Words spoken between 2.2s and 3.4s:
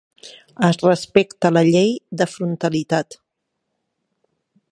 de frontalitat.